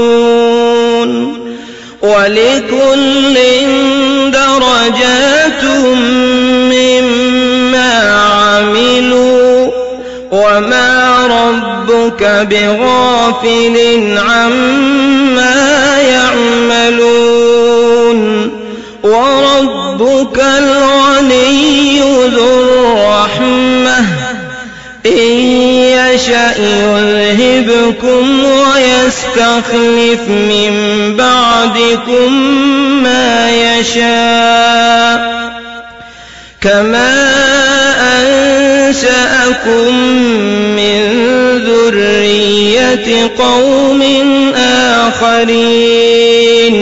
ولكل 2.01 3.37
درجات 4.61 5.63
مما 6.71 7.93
عملوا 8.21 9.67
وما 10.31 11.27
ربك 11.27 12.23
بغافل 12.23 13.77
عما 14.17 15.97
يعملون 16.01 17.41
وربك 19.03 20.39
الغني 20.39 21.99
ذو 22.27 22.61
الرحمة 22.61 23.99
إن 25.05 25.31
يشأ 25.97 26.53
يذهبكم 26.57 28.41
ويستخلف 29.37 30.27
من 30.27 30.73
بعدكم 31.17 32.33
ما 33.03 33.51
يشاء 33.51 35.41
كما 36.61 37.13
أنشأكم 38.19 39.95
من 40.75 41.01
ذرية 41.65 43.31
قوم 43.37 44.01
آخرين 45.07 46.75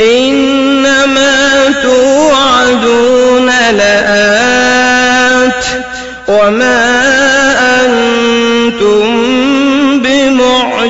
إنما 0.00 1.74
توعدون 1.82 3.46
لآت 3.76 5.64
وما 6.28 7.00
أنتم 7.84 8.99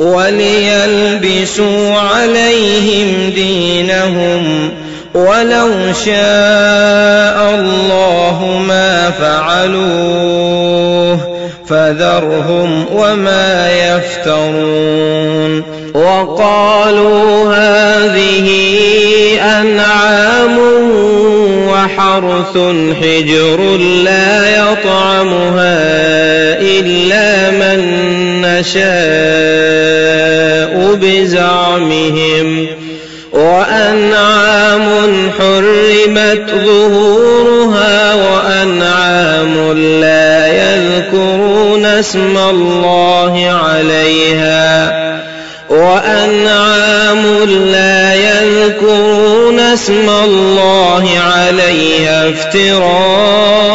وليلبسوا 0.00 1.94
عليهم 1.94 3.30
دينهم 3.34 4.70
ولو 5.14 5.92
شاء 6.04 7.54
الله 7.54 8.62
ما 8.68 9.10
فعلوه 9.10 10.60
فذرهم 11.66 12.84
وما 12.92 13.72
يفترون. 13.72 15.62
وقالوا 15.94 17.54
هذه 17.54 18.48
أنعام 19.40 20.58
وحرث 21.68 22.58
حجر 23.00 23.76
لا 24.04 24.56
يطعمها 24.56 25.78
إلا 26.60 27.50
من 27.50 27.80
نشاء. 28.40 29.69
بزعمهم 31.02 32.66
وأنعام 33.32 34.88
حرمت 35.38 36.50
ظهورها 36.64 38.14
وأنعام 38.14 39.72
لا 40.00 40.46
يذكرون 40.46 41.84
اسم 41.84 42.36
الله 42.36 43.50
عليها 43.50 45.00
وأنعام 45.68 47.44
لا 47.72 48.14
يذكرون 48.14 49.60
اسم 49.60 50.10
الله 50.24 51.08
عليها 51.18 52.28
افتراء 52.28 53.70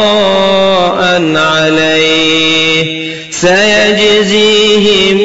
عليه 1.36 3.06
سيجزيهم 3.40 5.18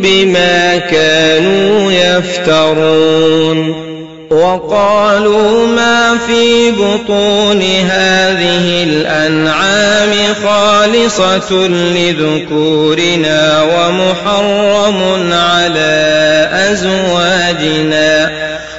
بما 0.00 0.78
كانوا 0.78 1.92
يفترون. 1.92 3.90
وقالوا 4.30 5.66
ما 5.66 6.18
في 6.26 6.70
بطون 6.70 7.62
هذه 7.62 8.82
الأنعام 8.82 10.12
خالصة 10.44 11.68
لذكورنا 11.68 13.62
ومحرم 13.62 15.32
على 15.32 16.48
أزواجنا. 16.52 18.30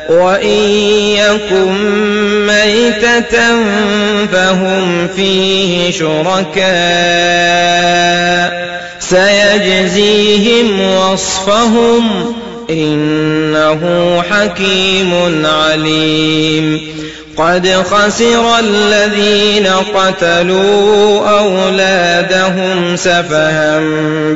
وإن 0.09 0.69
يكن 1.17 1.71
ميتة 2.47 3.37
فهم 4.31 5.07
فيه 5.15 5.91
شركاء. 5.91 6.61
سيجزيهم 9.11 10.81
وصفهم 10.81 12.33
إنه 12.69 13.81
حكيم 14.31 15.11
عليم. 15.45 16.81
قد 17.37 17.67
خسر 17.91 18.59
الذين 18.59 19.67
قتلوا 19.67 21.29
أولادهم 21.39 22.95
سفها 22.95 23.79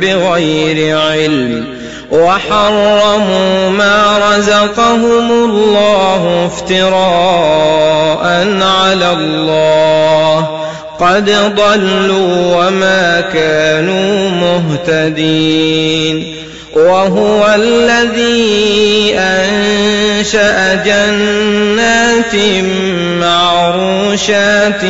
بغير 0.01 0.97
علم 0.99 1.65
وحرموا 2.11 3.69
ما 3.69 4.17
رزقهم 4.32 5.32
الله 5.32 6.49
افتراء 6.53 8.23
على 8.61 9.11
الله. 9.11 10.64
قد 11.00 11.56
ضلوا 11.56 12.56
وما 12.56 13.22
كانوا 13.34 14.30
مهتدين. 14.30 16.36
وهو 16.74 17.56
الذي 17.56 19.14
أنشأ 19.18 20.76
جنات 20.76 22.36
معروشات 23.22 24.84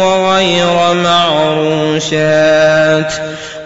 وغير 0.00 0.94
معروشات. 0.94 3.12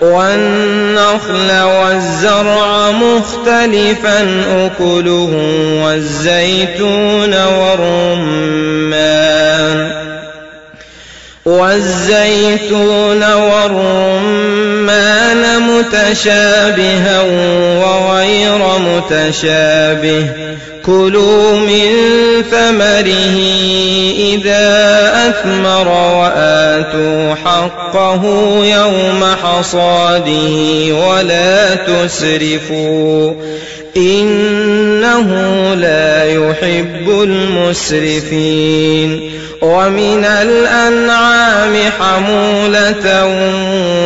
والنخل 0.00 1.62
والزرع 1.62 2.90
مختلفا 2.90 4.20
أكله 4.66 5.30
والزيتون 5.84 7.46
والرمان. 7.46 9.47
والزيتون 11.48 13.32
والرمان 13.32 14.62
متشابها 15.62 17.22
وغير 17.82 18.58
متشابه. 18.78 20.26
كلوا 20.86 21.56
من 21.56 21.90
ثمره 22.50 23.38
إذا 24.18 24.68
أثمر 25.28 25.88
وآتوا 25.88 27.34
حقه 27.44 28.22
يوم 28.64 29.24
حصاده 29.42 30.54
ولا 30.94 31.74
تسرفوا. 31.74 33.32
إنه 33.96 35.28
لا 35.74 36.24
يحب 36.24 37.22
المسرفين. 37.22 39.27
ومن 39.62 40.24
الأنعام 40.24 41.74
حمولة 42.00 43.26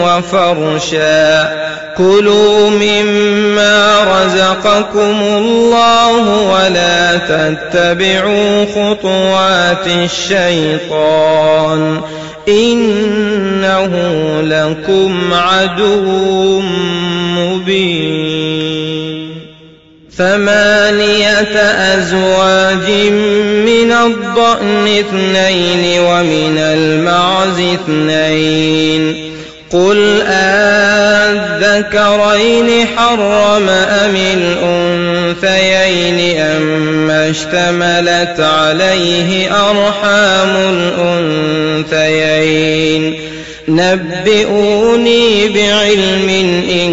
وفرشا. 0.04 1.52
كلوا 1.98 2.70
مما 2.70 4.00
رزقكم 4.00 5.22
الله 5.22 6.50
ولا 6.52 7.16
تتبعوا 7.16 8.64
خطوات 8.64 9.86
الشيطان. 9.86 12.00
إنه 12.48 13.92
لكم 14.42 15.34
عدو 15.34 16.60
مبين. 17.36 18.31
ثمانية 20.18 21.56
أزواج 21.94 22.90
من 23.66 23.92
الضأن 23.92 24.86
اثنين 24.86 26.00
ومن 26.00 26.58
المعز 26.58 27.60
اثنين. 27.60 29.32
قل 29.70 30.22
أذكرين 31.62 32.86
حرم 32.96 33.68
أم 33.68 34.16
الأنثيين 35.36 36.18
أما 36.40 37.30
اشتملت 37.30 38.40
عليه 38.40 39.50
أرحام 39.70 40.56
الأنثيين. 41.90 43.14
نبئوني 43.68 45.48
بعلم 45.48 46.28
إن 46.70 46.92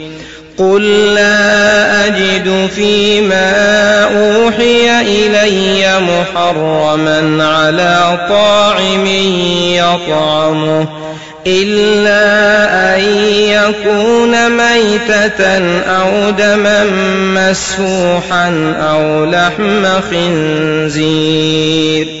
قل 0.57 1.13
لا 1.13 2.07
أجد 2.07 2.69
فيما 2.75 4.03
أوحي 4.03 5.01
إلي 5.01 5.99
محرما 5.99 7.43
على 7.43 8.17
طاعم 8.29 9.05
يطعمه 9.75 10.87
إلا 11.47 12.95
أن 12.95 13.01
يكون 13.49 14.49
ميتة 14.49 15.57
أو 15.83 16.29
دما 16.29 16.83
مسفوحا 17.35 18.73
أو 18.79 19.25
لحم 19.25 19.85
خنزير 20.11 22.20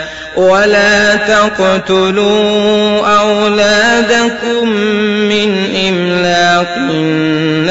ولا 0.35 1.15
تقتلوا 1.15 3.07
أولادكم 3.19 4.69
من 5.29 5.75
إملاق. 5.89 6.77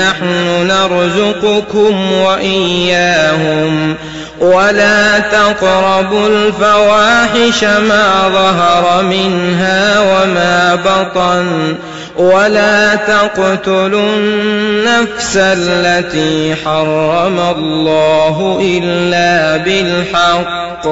نحن 0.02 0.66
نرزقكم 0.66 2.12
وإياهم. 2.12 3.96
ولا 4.40 5.18
تقربوا 5.18 6.28
الفواحش 6.28 7.64
ما 7.64 8.28
ظهر 8.28 9.02
منها 9.02 10.00
وما 10.00 10.74
بطن. 10.74 11.74
ولا 12.16 12.94
تقتلوا 12.94 14.16
النفس 14.16 15.36
التي 15.36 16.54
حرم 16.64 17.40
الله 17.40 18.58
إلا 18.62 19.56
بالحق. 19.56 20.86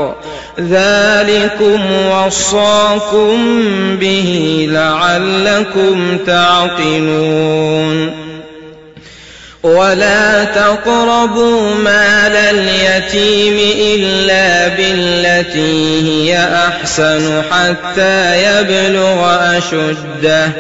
ذلكم 0.61 1.81
وصاكم 2.11 3.37
به 3.97 4.67
لعلكم 4.71 6.19
تعقلون. 6.27 8.18
ولا 9.63 10.45
تقربوا 10.45 11.75
مال 11.75 12.37
اليتيم 12.37 13.59
إلا 13.81 14.69
بالتي 14.69 16.03
هي 16.03 16.49
أحسن 16.69 17.43
حتى 17.51 18.43
يبلغ 18.43 19.37
أشده 19.59 20.51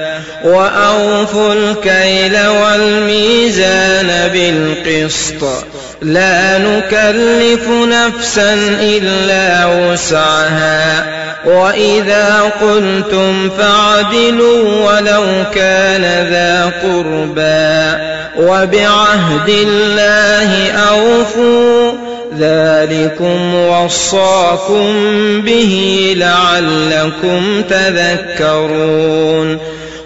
وأوفوا 0.45 1.53
الكيل 1.53 2.47
والميزان 2.47 4.31
بالقسط 4.33 5.65
لا 6.03 6.59
نكلف 6.59 7.69
نفسا 7.69 8.55
إلا 8.81 9.67
وسعها. 9.67 11.07
وإذا 11.45 12.53
قلتم 12.63 13.51
فاعدلوا 13.59 14.93
ولو 14.93 15.25
كان 15.55 16.03
ذا 16.31 16.73
قربى. 16.83 18.03
وبعهد 18.47 19.49
الله 19.49 20.71
أوفوا. 20.71 21.93
ذلكم 22.39 23.55
وصاكم 23.55 24.93
به 25.41 26.15
لعلكم 26.17 27.63
تذكرون. 27.71 29.59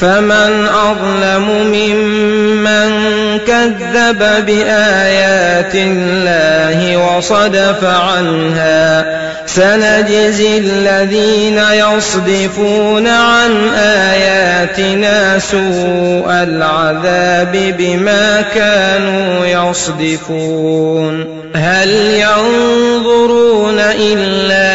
فمن 0.00 0.68
أظلم 0.68 1.48
ممن 1.72 2.90
كذب 3.38 4.46
بآيات 4.46 5.74
الله 5.74 6.96
وصدف 6.96 7.84
عنها 7.84 9.06
سنجزي 9.46 10.58
الذين 10.58 11.60
يصدفون 11.72 13.06
عن 13.06 13.68
آياتنا 13.74 15.38
سوء 15.38 16.26
العذاب 16.28 17.74
بما 17.78 18.44
كانوا 18.54 19.46
يصدفون 19.46 21.24
هل 21.54 21.90
ينظرون 21.90 23.78
إلا 23.80 24.66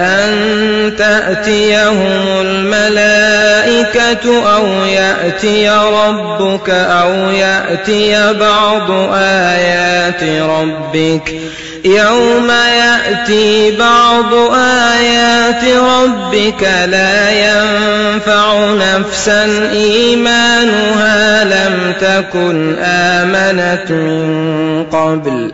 أن 0.00 0.30
تأتيهم 0.98 2.39
الملائكة 3.96 4.54
أو 4.56 4.84
يأتي 4.84 5.68
ربك 5.70 6.70
أو 6.70 7.12
يأتي 7.30 8.32
بعض 8.32 8.90
آيات 9.14 10.22
ربك 10.22 11.34
يوم 11.84 12.50
يأتي 12.50 13.76
بعض 13.76 14.34
آيات 14.54 15.64
ربك 15.64 16.62
لا 16.62 17.30
ينفع 17.30 18.74
نفسا 18.74 19.70
إيمانها 19.72 21.44
لم 21.44 21.92
تكن 22.00 22.76
آمنت 22.82 23.90
من 23.90 24.86
قبل 24.92 25.52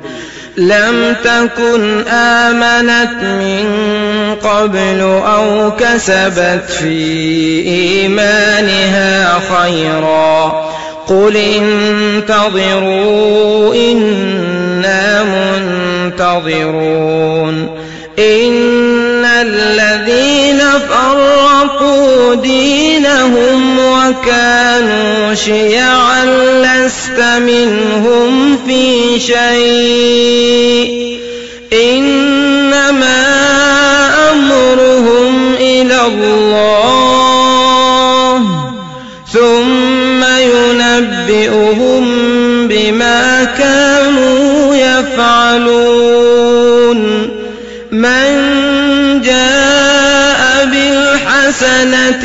لم 0.56 1.16
تكن 1.24 2.08
آمنت 2.08 3.22
من 3.22 3.66
قبل 4.42 5.00
أو 5.26 5.70
كسبت 5.70 6.64
في 6.80 6.98
إيمانها 7.66 9.38
خيرا. 9.38 10.66
قل 11.06 11.36
انتظروا 11.36 12.94
إنا 13.74 15.22
منتظرون. 16.12 17.68
إن 18.18 19.24
الذين 19.24 20.25
فرقوا 20.78 22.34
دينهم 22.34 23.78
وكانوا 23.78 25.34
شيعا 25.34 26.24
لست 26.62 27.20
منهم 27.38 28.58
في 28.66 29.20
شيء. 29.20 31.06
إنما 31.72 33.26
أمرهم 34.32 35.54
إلى 35.60 36.00
الله 36.06 36.65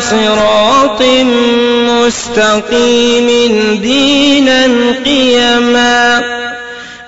صراط 0.00 1.02
مستقيم 1.88 3.28
دينا 3.82 4.68
قيما 5.04 6.22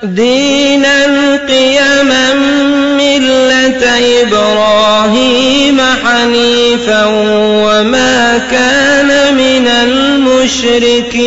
دينا 0.02 1.06
قيما 1.48 2.35
ملة 2.98 3.85
إبراهيم 4.23 5.78
حنيفا 6.05 7.05
وما 7.66 8.40
كان 8.51 9.10
من 9.35 9.66
المشركين. 9.82 11.23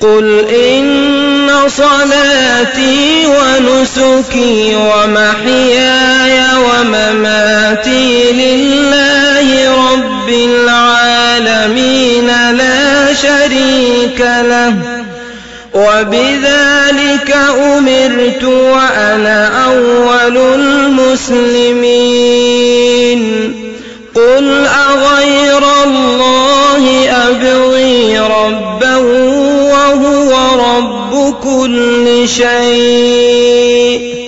قل 0.00 0.44
إن 0.48 1.50
صلاتي 1.76 3.26
ونسكي 3.26 4.76
ومحياي 4.76 6.38
ومماتي 6.56 8.32
لله 8.32 9.07
رب 10.28 10.34
العالمين 10.34 12.26
لا 12.56 13.14
شريك 13.14 14.20
له. 14.20 14.74
وبذلك 15.74 17.36
أمرت 17.62 18.44
وأنا 18.44 19.64
أول 19.64 20.36
المسلمين. 20.36 21.58
قل 24.14 24.66
أغير 24.66 25.62
الله 25.84 27.10
أبغي 27.10 28.18
ربا 28.18 28.96
وهو 29.72 30.32
رب 30.76 31.34
كل 31.42 32.28
شيء. 32.28 34.27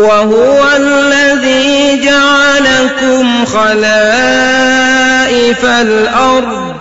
وهو 0.00 0.64
الذي 0.76 2.00
جعلكم 2.04 3.44
خلائف 3.44 4.04
الأرض 5.64 6.74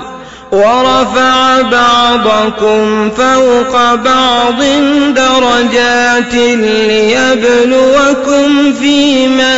ورفع 0.52 1.62
بعضكم 1.62 3.10
فوق 3.10 3.96
بعض 3.96 4.64
درجات 5.16 6.34
ليبلوكم 6.88 8.48
فيما 8.74 9.58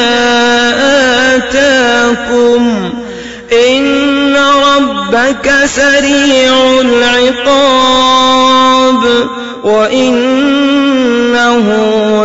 آتاكم. 1.35 2.89
إن 3.53 4.35
ربك 4.35 5.51
سريع 5.65 6.81
العقاب. 6.81 8.21
وإنه 9.63 11.65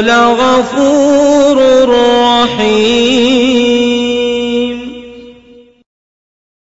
لغفور 0.00 1.58
رحيم. 1.88 3.95